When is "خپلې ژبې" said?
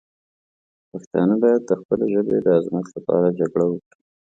1.81-2.37